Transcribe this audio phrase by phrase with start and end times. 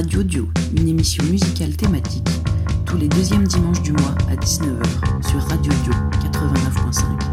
[0.00, 0.48] Radio Dio,
[0.78, 2.26] une émission musicale thématique,
[2.86, 5.92] tous les deuxièmes dimanches du mois à 19h sur Radio Dio
[6.22, 7.30] 89.5.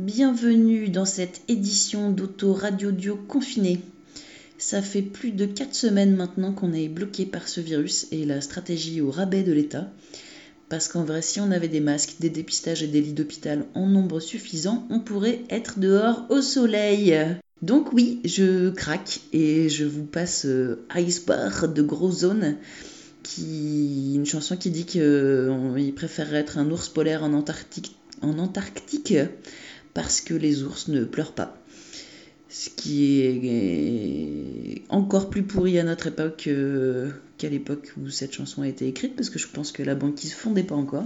[0.00, 3.82] Bienvenue dans cette édition d'Auto Radio Dio confiné.
[4.56, 8.40] Ça fait plus de 4 semaines maintenant qu'on est bloqué par ce virus et la
[8.40, 9.92] stratégie au rabais de l'État.
[10.70, 13.88] Parce qu'en vrai, si on avait des masques, des dépistages et des lits d'hôpital en
[13.88, 17.14] nombre suffisant, on pourrait être dehors au soleil.
[17.60, 22.56] Donc oui, je craque et je vous passe euh, Icebar de Gros Zone,
[23.22, 27.94] qui une chanson qui dit qu'il préférerait être un ours polaire en Antarctique
[30.00, 31.62] parce que les ours ne pleurent pas.
[32.48, 38.62] Ce qui est encore plus pourri à notre époque euh, qu'à l'époque où cette chanson
[38.62, 41.04] a été écrite, parce que je pense que la banquise fondait pas encore.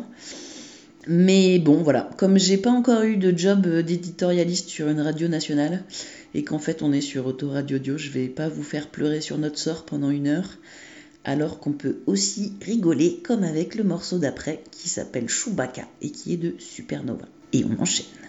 [1.09, 5.27] Mais bon, voilà, comme j'ai pas encore eu de job euh, d'éditorialiste sur une radio
[5.27, 5.83] nationale,
[6.33, 9.39] et qu'en fait on est sur Autoradio Dio, je vais pas vous faire pleurer sur
[9.39, 10.57] notre sort pendant une heure,
[11.25, 16.35] alors qu'on peut aussi rigoler comme avec le morceau d'après qui s'appelle Chewbacca et qui
[16.35, 17.27] est de Supernova.
[17.53, 18.24] Et on enchaîne.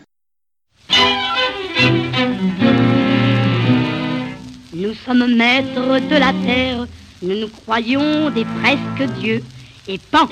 [4.73, 6.85] Nous sommes maîtres de la terre,
[7.21, 9.43] nous nous croyons des presque dieux.
[9.87, 10.27] Et pan,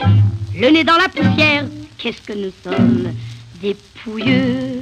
[0.60, 1.66] le nez dans la poussière,
[1.98, 3.14] qu'est-ce que nous sommes
[3.62, 4.82] des pouilleux.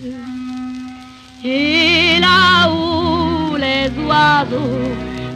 [1.44, 4.92] Et là-haut, les oiseaux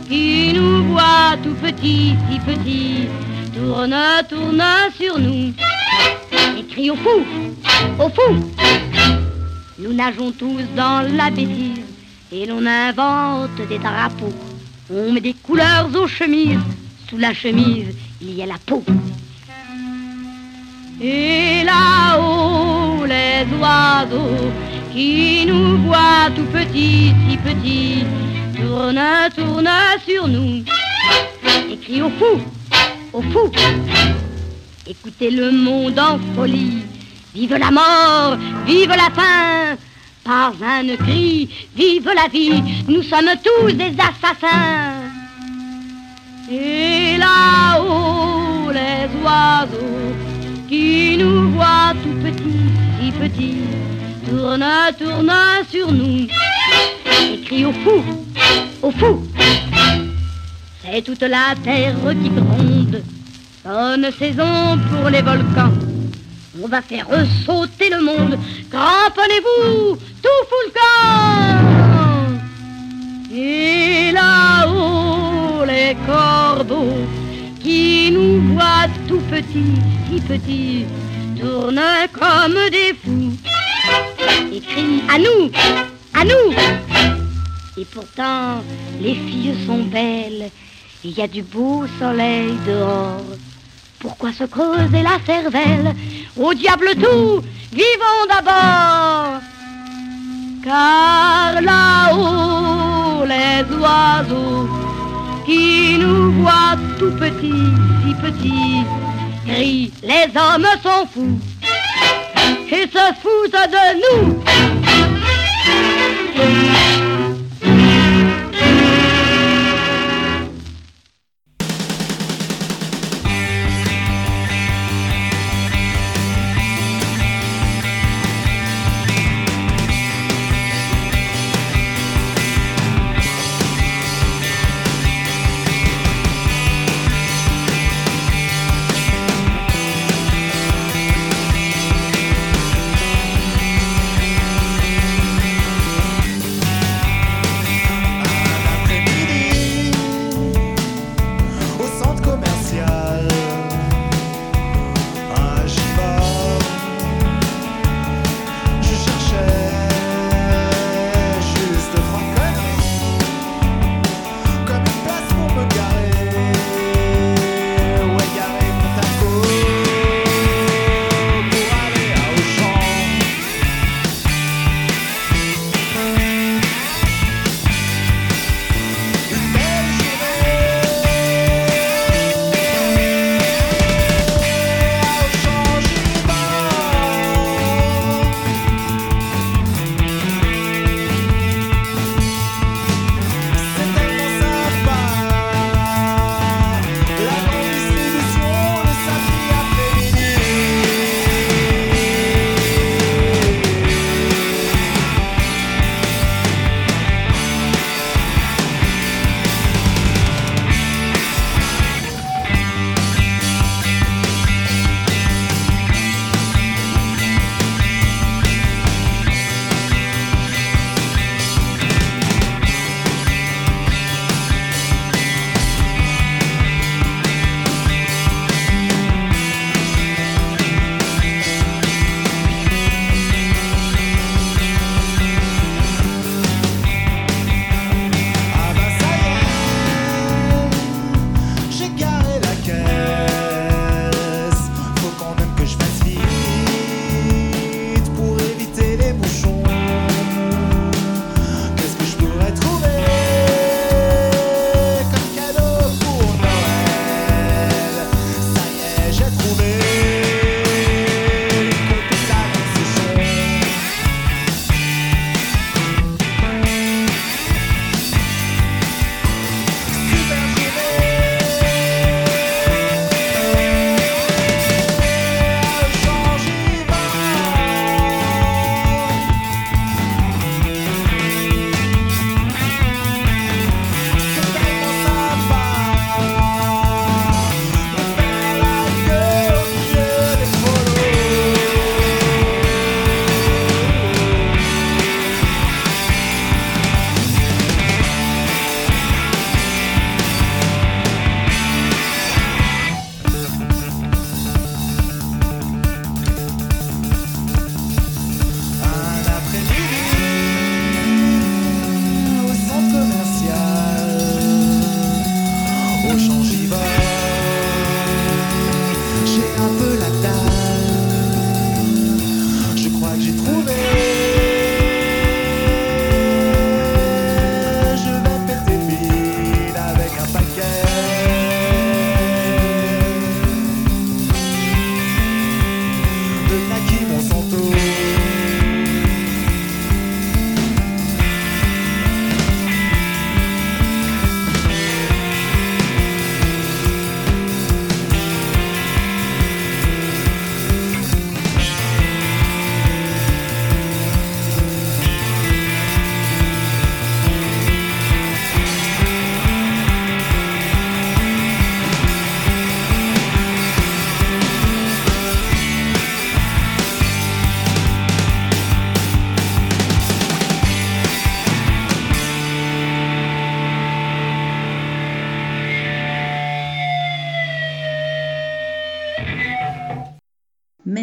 [0.08, 3.08] qui nous voient tout petits, si petits,
[3.56, 3.96] tournent,
[4.30, 4.64] tournent
[5.00, 5.54] sur nous
[6.58, 7.26] et crient au fou,
[8.00, 9.25] au fou.
[9.78, 11.84] Nous nageons tous dans la bêtise
[12.32, 14.34] et l'on invente des drapeaux.
[14.90, 16.60] On met des couleurs aux chemises,
[17.10, 18.82] sous la chemise il y a la peau.
[21.02, 24.50] Et là-haut, les oiseaux
[24.94, 28.06] qui nous voient tout petits, si petits,
[28.56, 29.70] tournent, tournent
[30.08, 30.64] sur nous
[31.70, 32.40] et crient au fou,
[33.12, 33.52] au fou.
[34.88, 36.84] Écoutez le monde en folie,
[37.36, 39.78] vive la mort, vive la faim.
[40.24, 44.94] Par un cri, vive la vie, nous sommes tous des assassins.
[46.50, 50.16] Et là-haut, les oiseaux
[50.68, 53.64] qui nous voient tout petits, si petits,
[54.28, 56.28] tournent, tournent sur nous
[57.22, 58.02] et crient au fou,
[58.82, 59.22] au fou.
[60.84, 63.04] C'est toute la terre qui gronde,
[63.64, 65.95] bonne saison pour les volcans.
[66.64, 67.08] On va faire
[67.46, 68.40] sauter le monde,
[68.72, 71.76] cramponnez-vous, tout fout le camp.
[73.34, 77.06] Et là-haut, les corbeaux
[77.62, 80.86] qui nous voient tout petits, si petits,
[81.38, 83.34] tournent comme des fous
[84.54, 85.52] et crient à nous,
[86.14, 86.54] à nous.
[87.78, 88.64] Et pourtant,
[89.02, 90.50] les filles sont belles,
[91.04, 93.22] il y a du beau soleil dehors.
[94.06, 95.96] Pourquoi se creuser la cervelle
[96.40, 99.42] Au diable tout, vivons d'abord.
[100.64, 104.70] Car là-haut, les oiseaux
[105.44, 107.74] qui nous voient tout petits,
[108.06, 108.84] si petits,
[109.48, 111.40] crient les hommes sont fous
[112.72, 114.22] et se foutent de nous.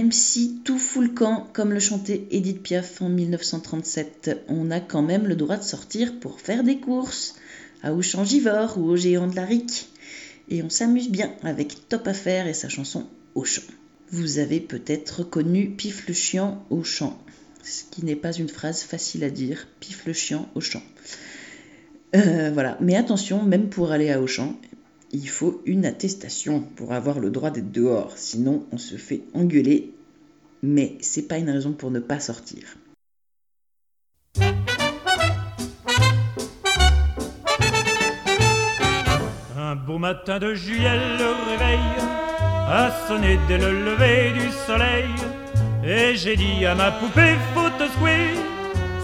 [0.02, 5.00] Même si tout fout camp, comme le chantait Edith Piaf en 1937, on a quand
[5.00, 7.36] même le droit de sortir pour faire des courses,
[7.84, 9.90] à Auchan-Givor ou au Géant de la Rique.
[10.48, 13.06] Et on s'amuse bien avec Top Affaire et sa chanson
[13.36, 13.62] Auchan.
[14.10, 17.16] Vous avez peut-être reconnu Pif le chien au champ,
[17.62, 20.82] ce qui n'est pas une phrase facile à dire, Pif le chien au champ.
[22.16, 24.56] Euh, voilà, mais attention, même pour aller à Auchan,
[25.12, 29.92] il faut une attestation pour avoir le droit d'être dehors, sinon on se fait engueuler.
[30.62, 32.76] Mais c'est pas une raison pour ne pas sortir.
[39.58, 41.80] Un beau matin de juillet, le réveil
[42.68, 45.10] a sonné dès le lever du soleil.
[45.84, 48.28] Et j'ai dit à ma poupée, faut te secouer,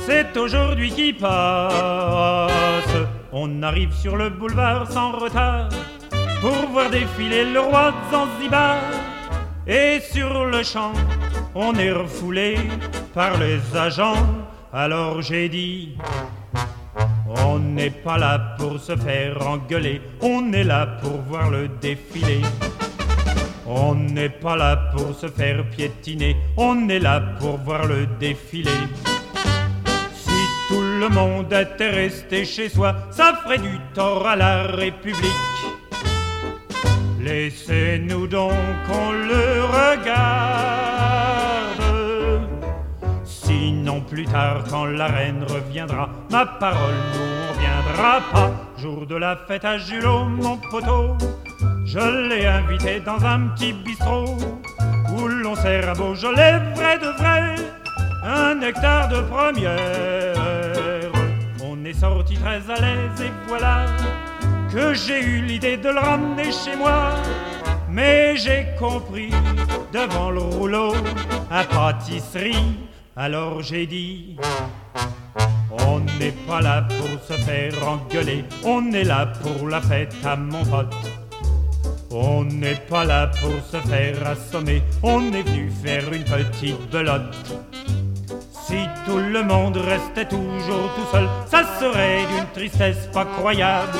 [0.07, 2.97] c'est aujourd'hui qui passe.
[3.33, 5.69] On arrive sur le boulevard sans retard
[6.49, 8.79] pour voir défiler le roi Zanzibar.
[9.67, 10.93] Et sur le champ,
[11.55, 12.57] on est refoulé
[13.13, 14.27] par les agents.
[14.73, 15.99] Alors j'ai dit,
[17.27, 22.41] on n'est pas là pour se faire engueuler, on est là pour voir le défilé.
[23.67, 28.79] On n'est pas là pour se faire piétiner, on est là pour voir le défilé.
[30.15, 35.58] Si tout le monde était resté chez soi, ça ferait du tort à la République.
[37.21, 38.53] Laissez-nous donc
[38.87, 40.09] qu'on le regarde.
[43.25, 48.51] Sinon plus tard quand la reine reviendra, ma parole nous on reviendra pas.
[48.79, 51.17] Jour de la fête à Julot, mon poteau,
[51.85, 54.37] je l'ai invité dans un petit bistrot
[55.17, 57.57] où l'on sert à Beaujolais vrai de vrai,
[58.23, 60.37] un nectar de première.
[61.65, 63.87] On est sorti très à l'aise et voilà
[64.73, 67.15] que j'ai eu l'idée de le ramener chez moi.
[67.91, 69.31] Mais j'ai compris
[69.93, 70.93] devant le rouleau
[71.51, 72.77] à pâtisserie,
[73.17, 74.37] alors j'ai dit
[75.71, 80.37] on n'est pas là pour se faire engueuler, on est là pour la fête à
[80.37, 80.95] mon pote.
[82.11, 87.35] On n'est pas là pour se faire assommer, on est venu faire une petite belote.
[88.67, 93.99] Si tout le monde restait toujours tout seul, ça serait d'une tristesse pas croyable.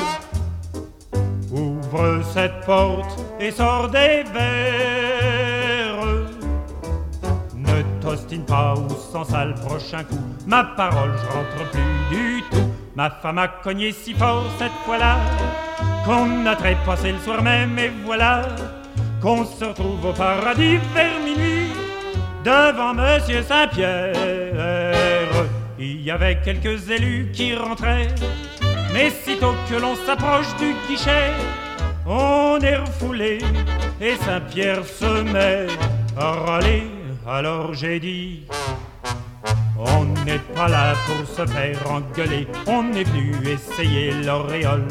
[1.91, 6.05] Ouvre cette porte et sors des verres.
[7.55, 10.19] Ne t'ostine pas ou sans ça le prochain coup.
[10.45, 12.69] Ma parole, je rentre plus du tout.
[12.95, 15.17] Ma femme a cogné si fort cette fois-là
[16.05, 18.43] qu'on a trépassé le soir même et voilà
[19.21, 21.71] qu'on se retrouve au paradis vers minuit
[22.43, 24.13] devant Monsieur Saint-Pierre.
[25.79, 28.13] Il y avait quelques élus qui rentraient,
[28.93, 31.31] mais sitôt que l'on s'approche du guichet,
[32.09, 33.37] on est refoulé
[34.01, 35.67] et Saint-Pierre se met
[36.17, 36.83] à râler.
[37.27, 38.43] Alors j'ai dit,
[39.77, 44.87] on n'est pas là pour se faire engueuler, on est venu essayer l'auréole.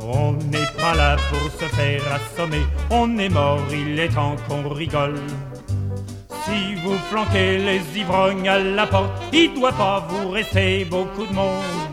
[0.00, 4.68] On n'est pas là pour se faire assommer, on est mort, il est temps qu'on
[4.68, 5.20] rigole.
[6.44, 11.32] Si vous flanquez les ivrognes à la porte, il doit pas vous rester beaucoup de
[11.32, 11.91] monde.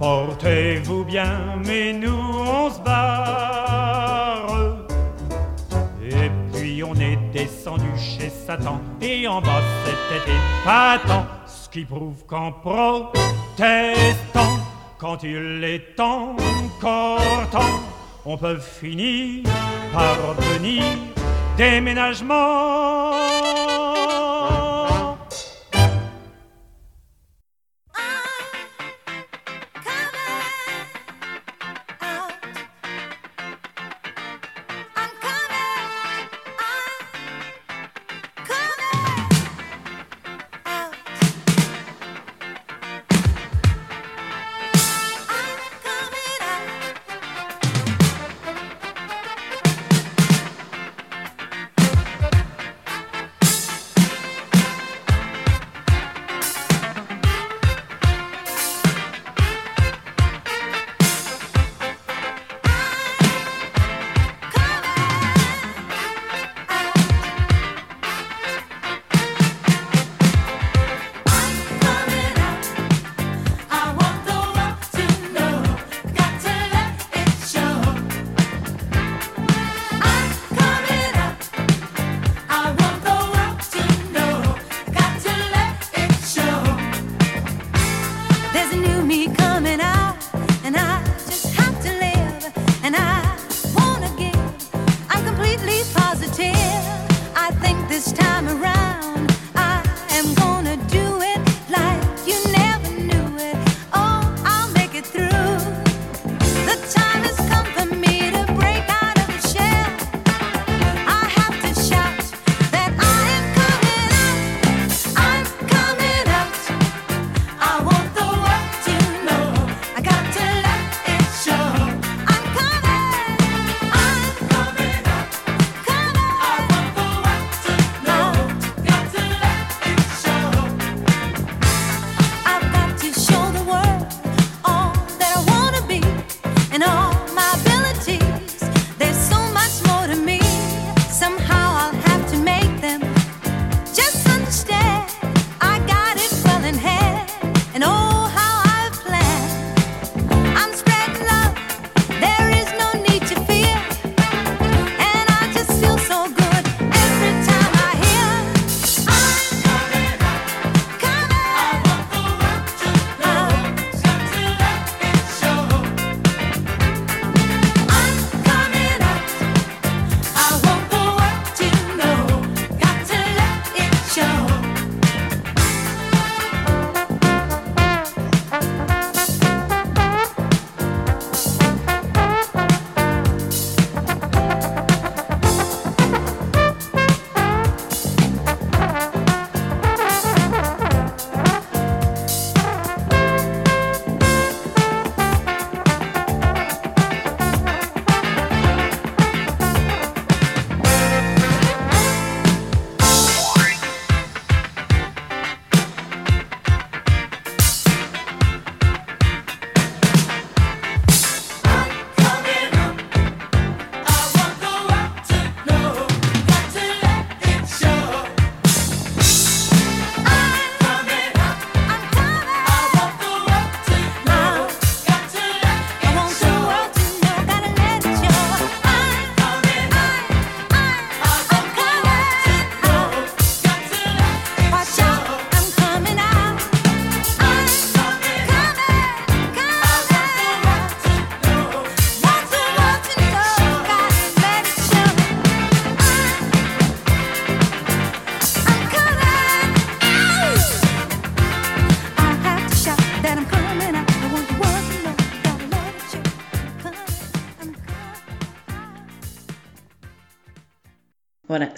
[0.00, 4.46] Portez-vous bien, mais nous on se barre.
[6.02, 12.24] Et puis on est descendu chez Satan, et en bas c'était épatant, ce qui prouve
[12.26, 13.12] qu'en protestant,
[14.96, 17.20] quand il est encore
[17.52, 17.80] temps,
[18.24, 19.44] on peut finir
[19.92, 20.82] par obtenir
[21.58, 23.10] déménagement.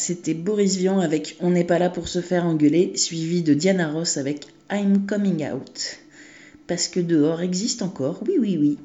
[0.02, 3.88] c'était Boris Vian avec On n'est pas là pour se faire engueuler, suivi de Diana
[3.88, 5.98] Ross avec I'm Coming Out.
[6.66, 8.78] Parce que dehors existe encore, oui, oui, oui.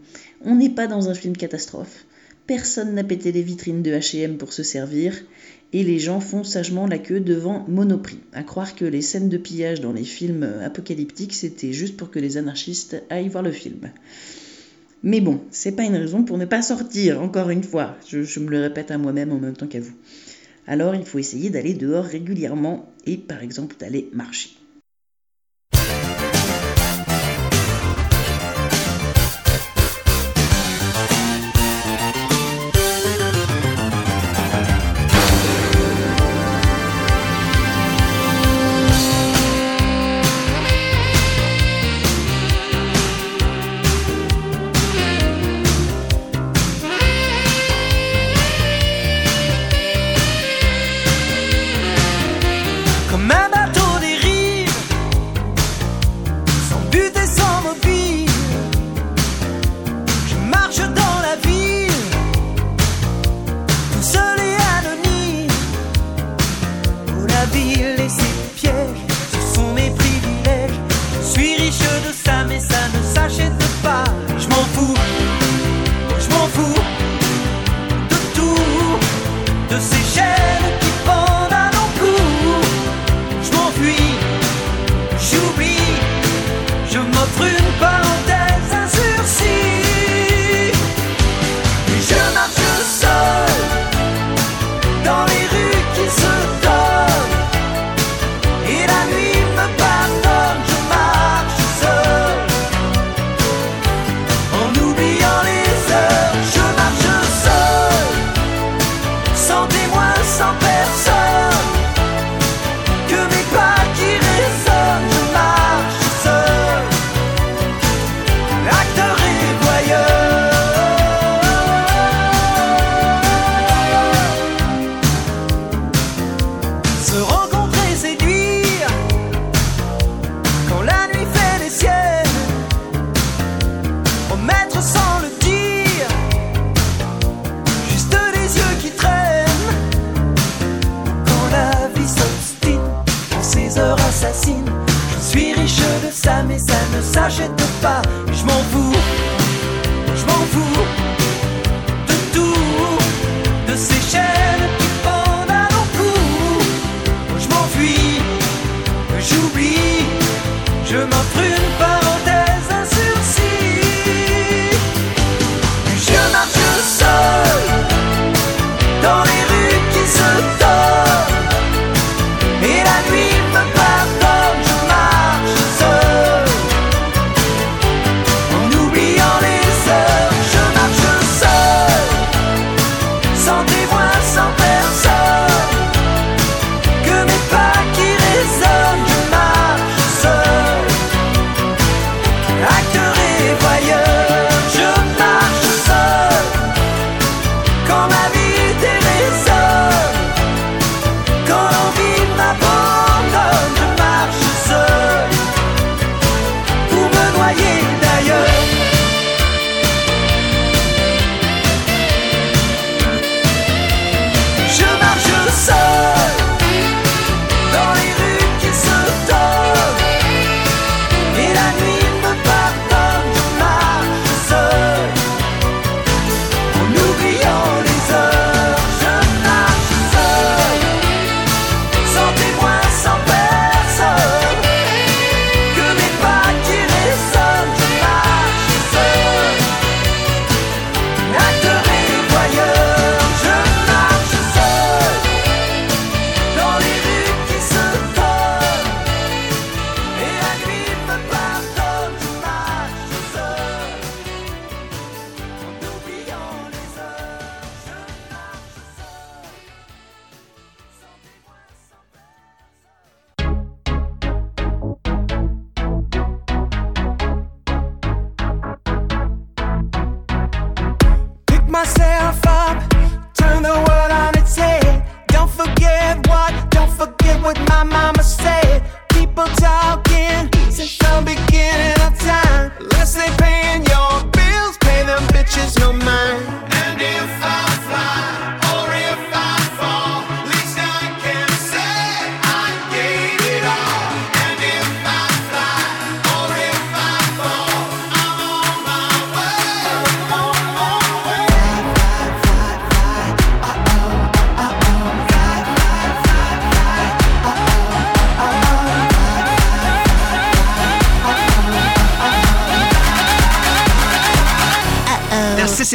[0.45, 2.05] On n'est pas dans un film catastrophe.
[2.45, 5.15] Personne n'a pété les vitrines de HM pour se servir,
[5.73, 8.19] et les gens font sagement la queue devant Monoprix.
[8.33, 12.19] À croire que les scènes de pillage dans les films apocalyptiques, c'était juste pour que
[12.19, 13.89] les anarchistes aillent voir le film.
[15.01, 17.97] Mais bon, c'est pas une raison pour ne pas sortir, encore une fois.
[18.07, 19.93] Je, je me le répète à moi-même en même temps qu'à vous
[20.67, 24.51] alors il faut essayer d'aller dehors régulièrement et par exemple d'aller marcher.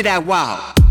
[0.03, 0.82] Now, sissy that wow.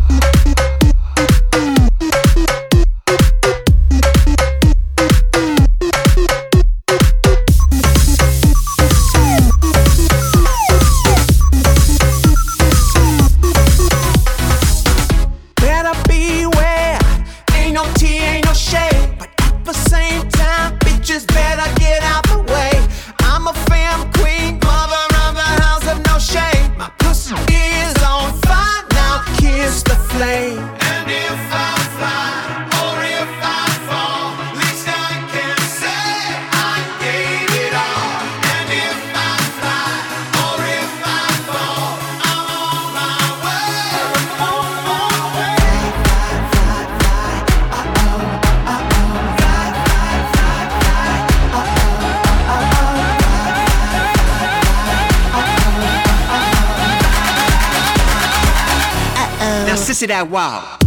[60.02, 60.81] Now, sissy that wow.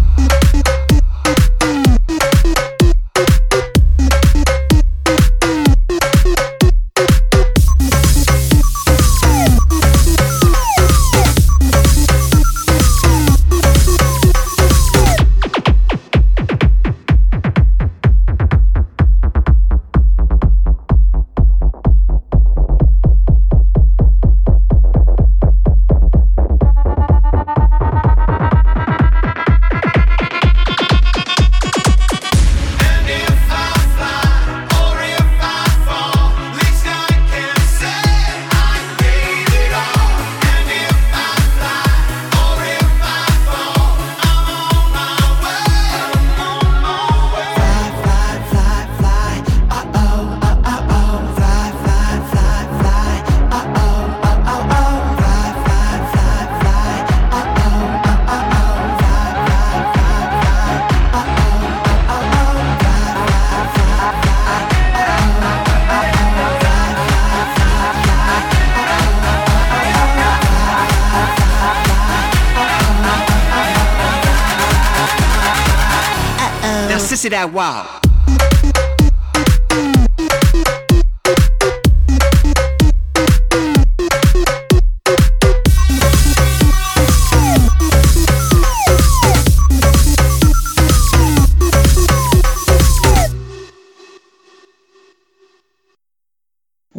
[77.34, 77.48] On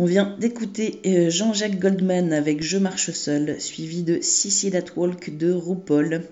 [0.03, 5.53] vient d'écouter euh, Jean-Jacques Goldman avec Je marche seul, suivi de Sissy That Walk de
[5.53, 6.25] RuPaul.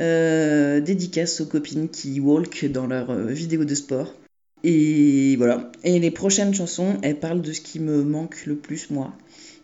[0.00, 4.14] Euh, dédicace aux copines qui walk dans leurs euh, vidéos de sport.
[4.64, 5.70] Et voilà.
[5.84, 9.12] Et les prochaines chansons, elles parlent de ce qui me manque le plus, moi.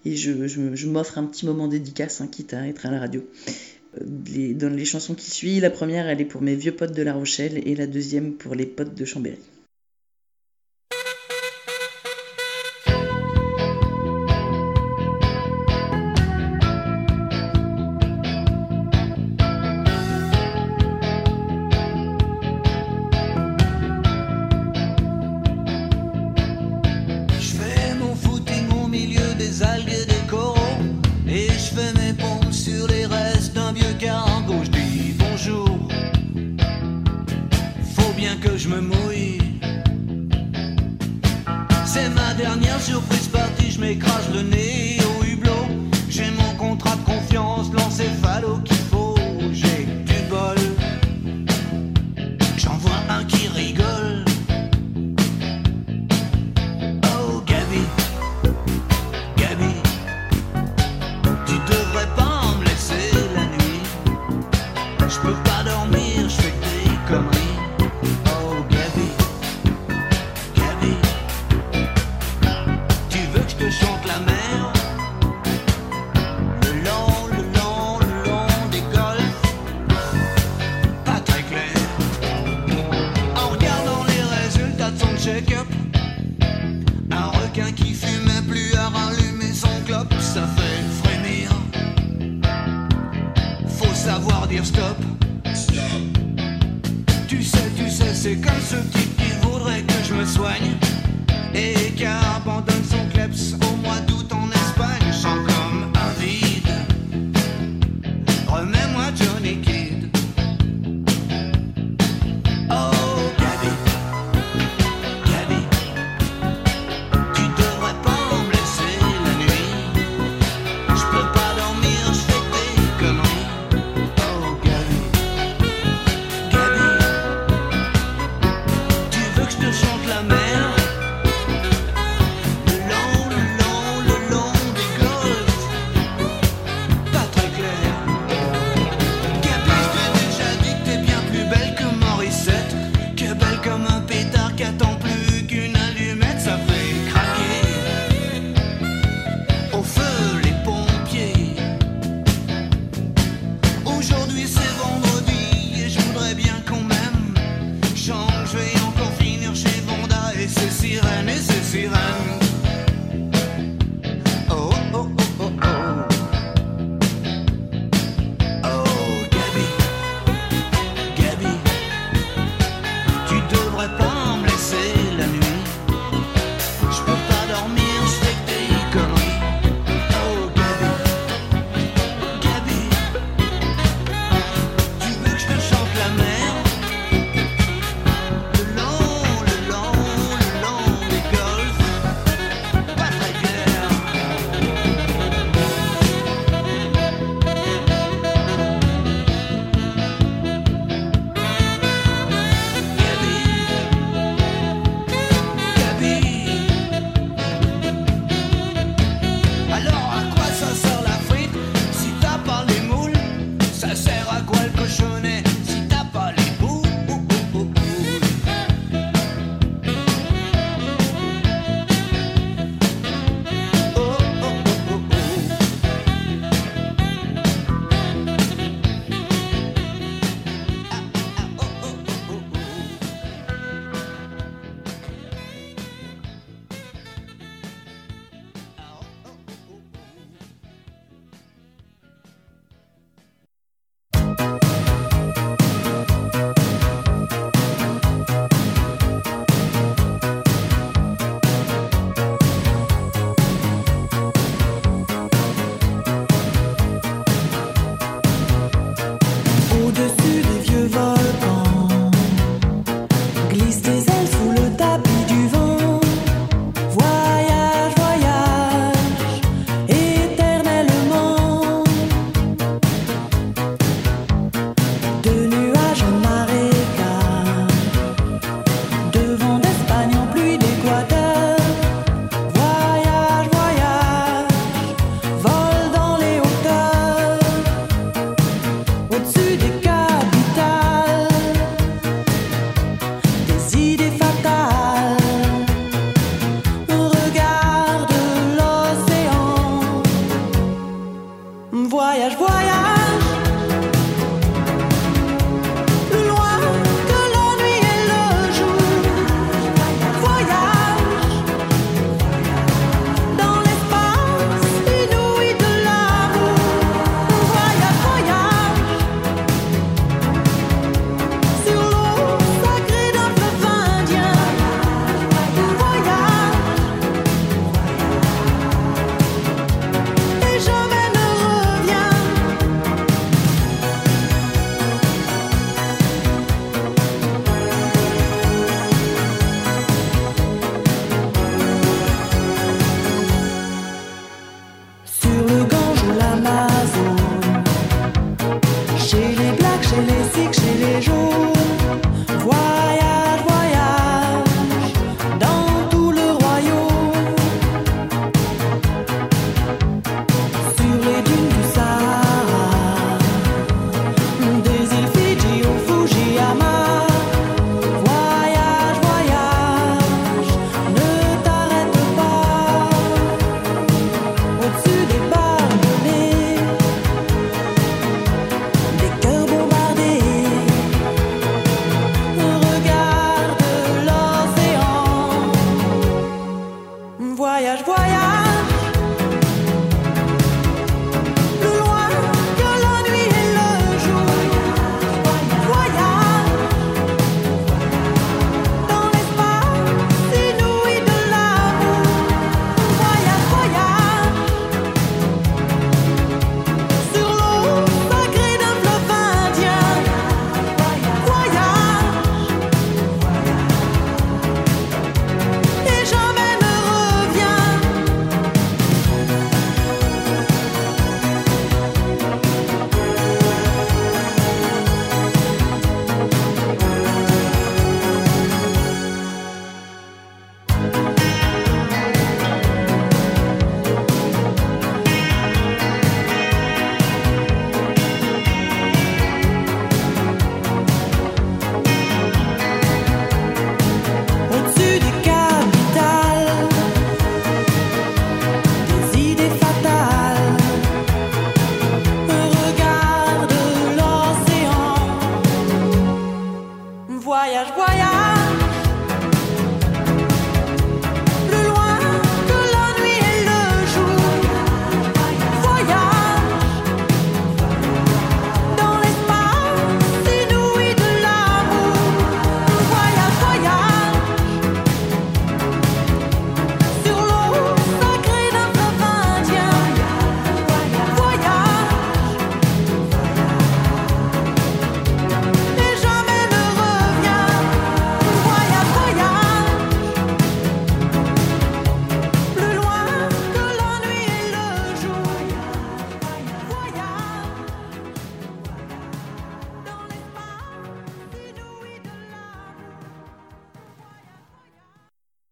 [0.04, 3.24] Et je, m'offre un petit moment dédicace, hein, quitte à être à la radio.
[3.96, 6.94] Euh, les, dans les chansons qui suivent, la première, elle est pour mes vieux potes
[6.94, 9.38] de La Rochelle et la deuxième pour les potes de Chambéry.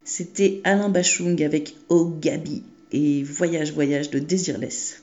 [0.09, 5.03] C'était Alain Bachung avec Oh Gabi et Voyage Voyage de Désirless.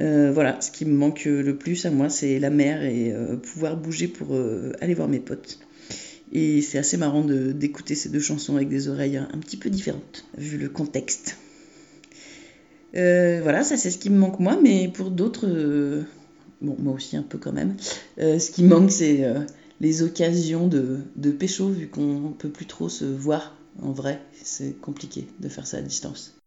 [0.00, 3.36] Euh, voilà, ce qui me manque le plus à moi, c'est la mer et euh,
[3.36, 5.60] pouvoir bouger pour euh, aller voir mes potes.
[6.32, 10.24] Et c'est assez marrant d'écouter ces deux chansons avec des oreilles un, petit peu différentes,
[10.36, 11.36] vu le contexte.
[12.96, 16.02] Euh, voilà, ça c'est ce qui me manque moi, mais pour d'autres, euh,
[16.62, 17.76] bon, moi aussi un peu quand même,
[18.18, 19.38] euh, ce qui me manque c'est euh,
[19.80, 24.80] les occasions de, de pécho, vu qu'on peut plus trop se voir en vrai, c'est
[24.80, 26.39] compliqué de faire ça à distance.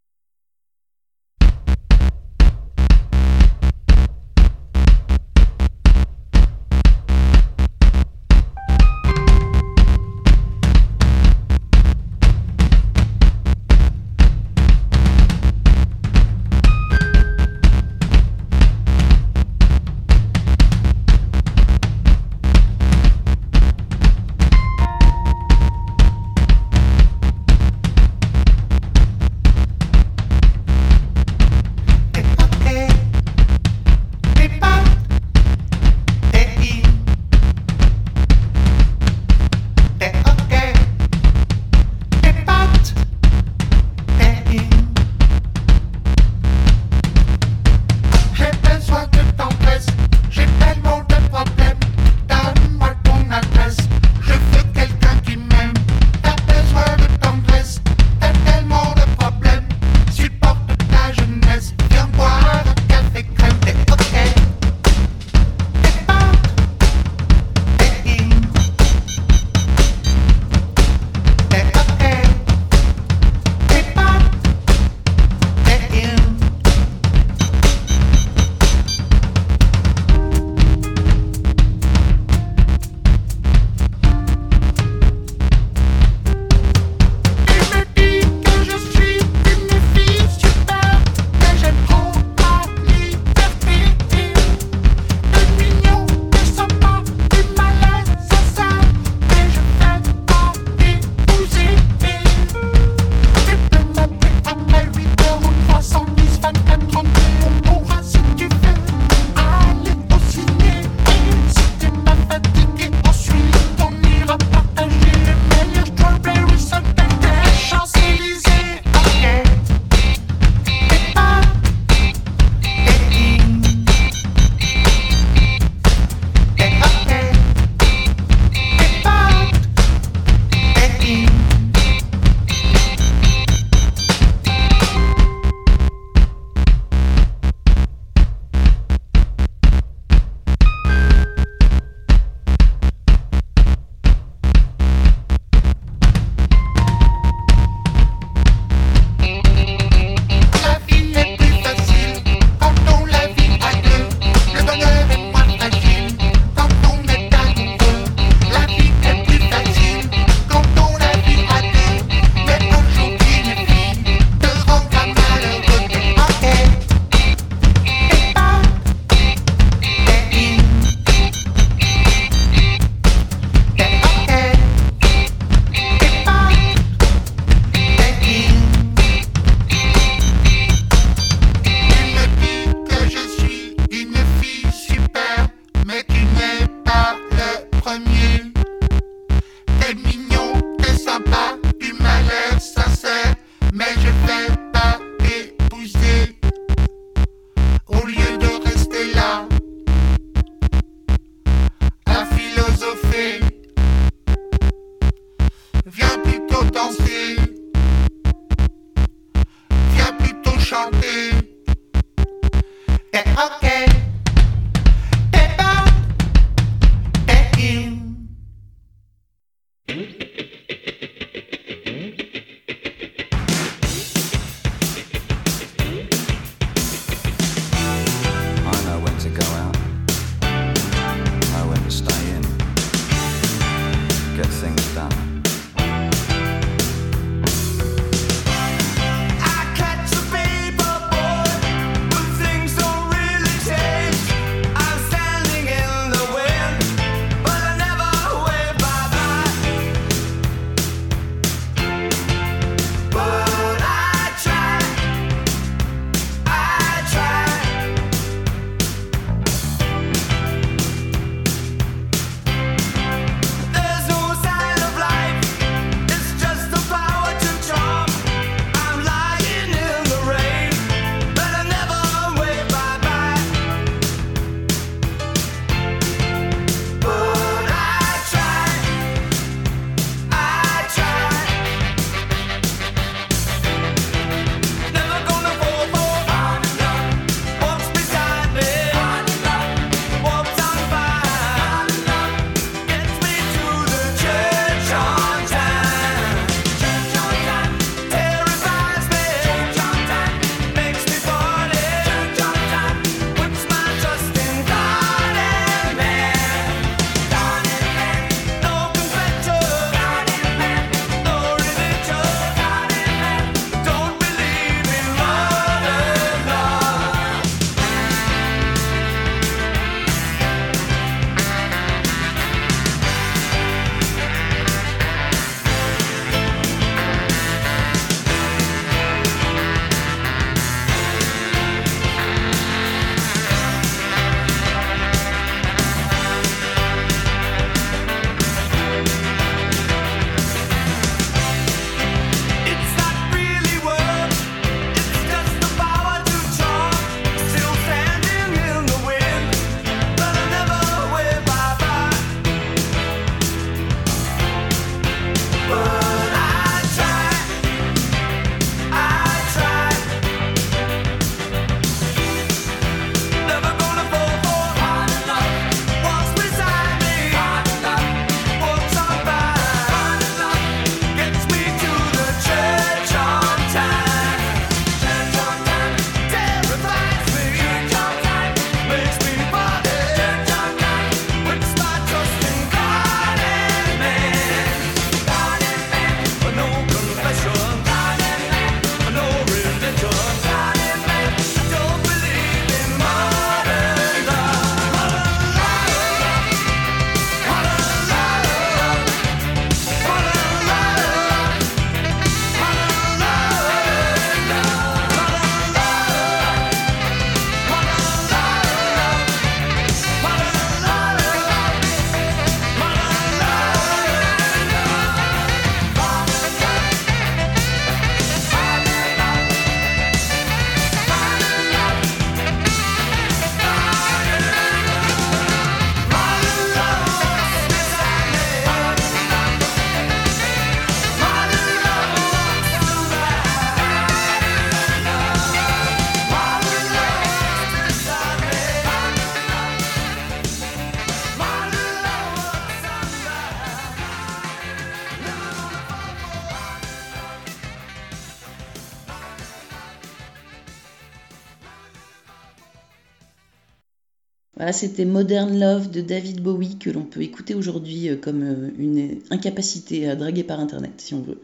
[454.74, 459.20] C'était Modern Love de David Bowie que l'on peut écouter aujourd'hui euh, comme euh, une
[459.30, 461.40] incapacité à draguer par internet si on veut.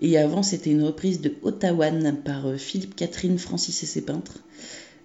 [0.00, 4.38] Et avant, c'était une reprise de Ottawan par euh, Philippe Catherine, Francis et ses peintres,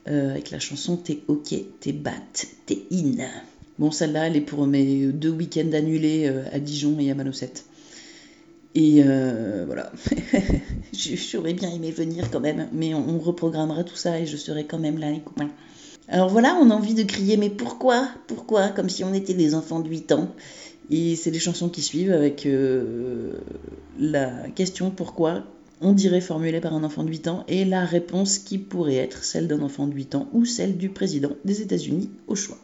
[0.05, 2.13] avec la chanson T'es ok, t'es bat,
[2.65, 3.27] t'es in.
[3.77, 7.65] Bon, celle-là, elle est pour mes deux week-ends annulés à Dijon et à Malocette.
[8.73, 9.03] Et
[9.65, 9.91] voilà,
[10.93, 14.63] j'aurais bien aimé venir quand même, mais on, on reprogrammera tout ça et je serai
[14.63, 15.51] quand même là, les copains.
[16.09, 18.07] Alors voilà, on a envie de crier, mais pourquoi?
[18.27, 18.69] Pourquoi?
[18.69, 20.29] Comme si on était des enfants de 8 ans.
[20.89, 23.33] Et c'est les chansons qui suivent avec euh,
[23.99, 25.43] la question pourquoi
[25.81, 29.25] on dirait formulée par un enfant de 8 ans et la réponse qui pourrait être
[29.25, 32.57] celle d'un enfant de 8 ans ou celle du président des États-Unis au choix.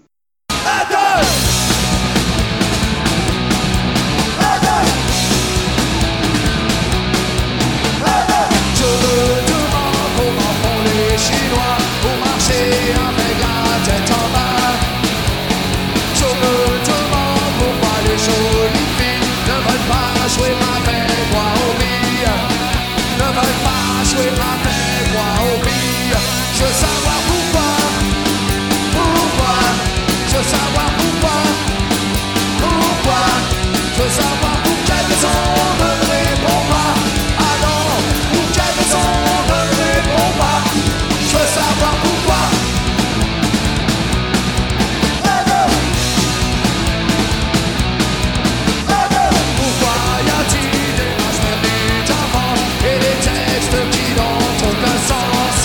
[41.54, 42.42] savoir pourquoi.
[49.60, 49.98] Pourquoi
[50.28, 52.56] y a-t-il des vaches perdues d'avant
[52.90, 54.40] et des textes qui n'ont
[54.70, 55.58] aucun sens?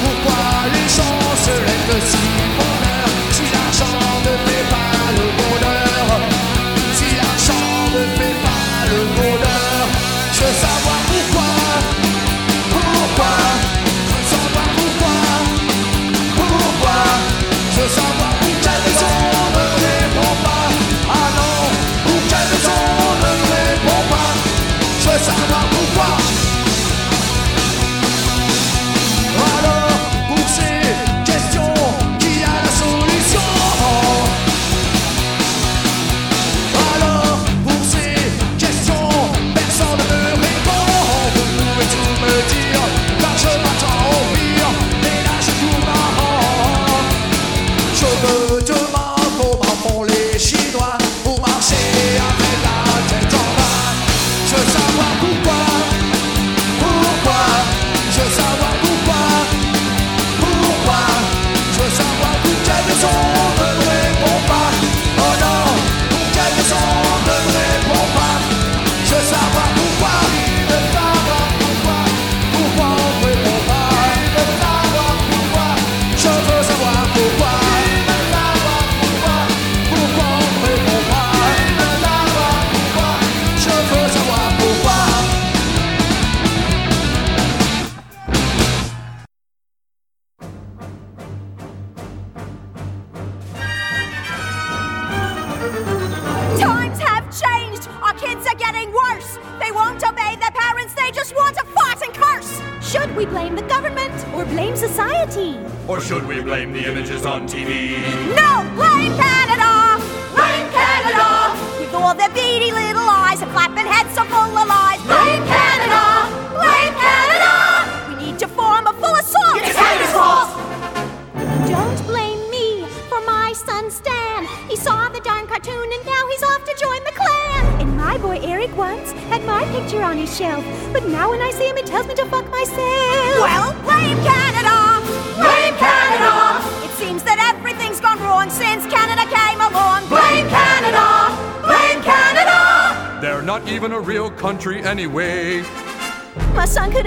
[0.00, 0.42] Pourquoi
[0.74, 2.26] les gens se lèvent si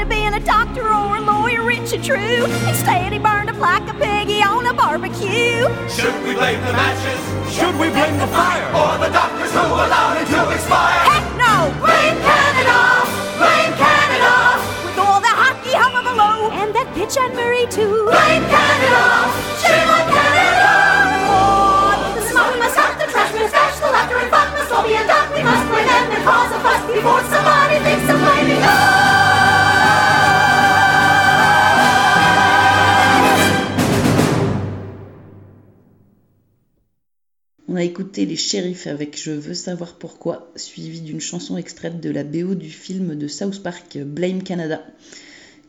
[0.08, 2.46] My son could have been a doctor or a lawyer, rich and true.
[2.68, 5.66] Instead, he burned up like a piggy on a barbecue.
[5.90, 7.20] Should we blame the matches?
[7.54, 8.68] Should we blame the fire?
[8.76, 11.00] Or the doctors who allowed it to expire?
[11.10, 11.72] Heck no!
[11.82, 13.06] Blame Canada!
[13.38, 14.60] Blame Canada!
[14.86, 16.52] With all the hockey hum below.
[16.52, 18.06] And that bitch Anne Murray too.
[18.06, 19.04] Blame Canada!
[19.62, 20.74] Shame on Canada!
[21.32, 24.48] Oh, the smoke we must cut, the trash we must trash, the laughter and fun
[24.54, 25.28] must all be undone.
[25.34, 27.95] We must blame them and cause a fuss before somebody thinks
[37.86, 42.56] Écouté les shérifs avec Je veux savoir pourquoi, suivi d'une chanson extraite de la BO
[42.56, 44.84] du film de South Park Blame Canada,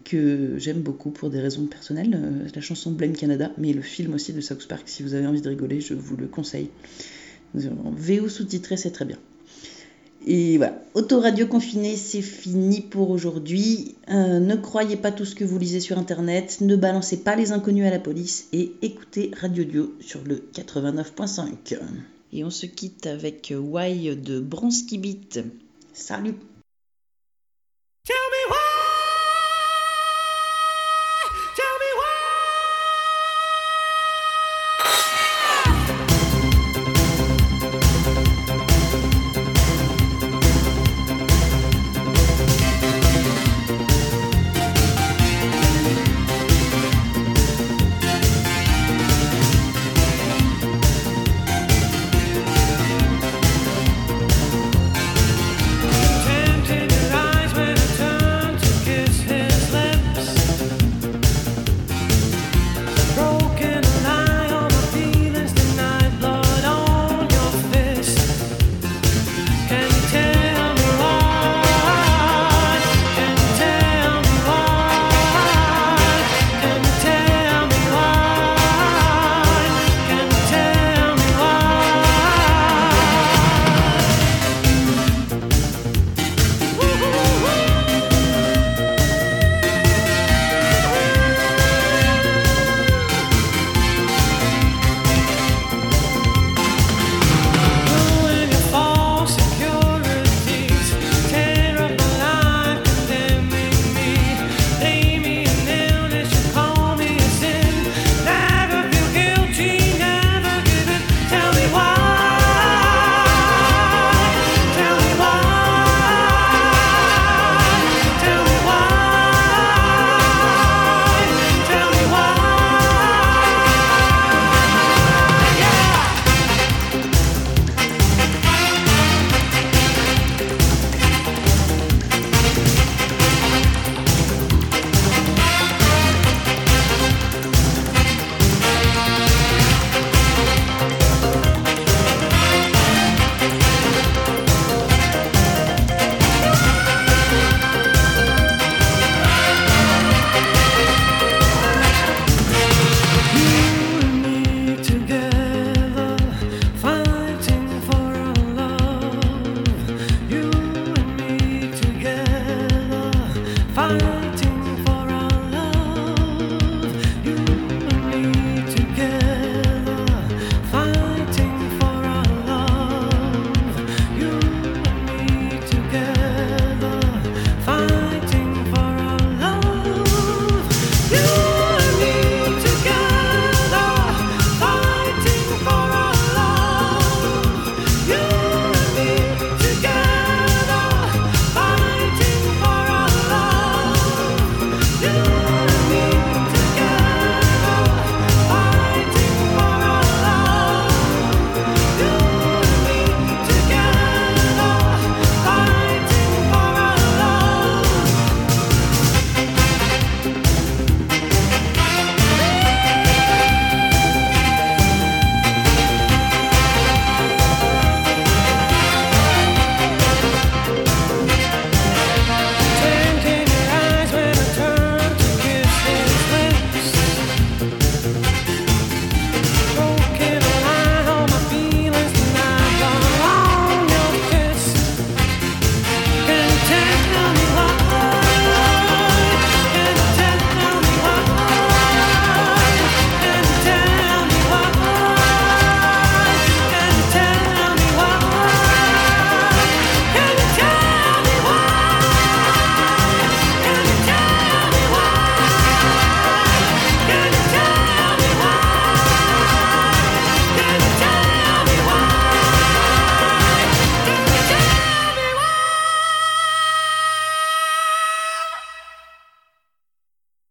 [0.02, 4.14] que j'aime beaucoup pour des raisons personnelles, euh, la chanson Blame Canada, mais le film
[4.14, 6.70] aussi de South Park, si vous avez envie de rigoler, je vous le conseille.
[7.52, 9.18] VO sous-titré, c'est très bien.
[10.28, 13.94] Et voilà, Autoradio confiné, c'est fini pour aujourd'hui.
[14.08, 17.52] Euh, ne croyez pas tout ce que vous lisez sur internet, ne balancez pas les
[17.52, 21.78] inconnus à la police et écoutez Radio Dio sur le 89.5.
[22.32, 25.44] Et on se quitte avec Why de Bronski Beat.
[25.92, 26.34] Salut
[28.04, 28.65] Tell me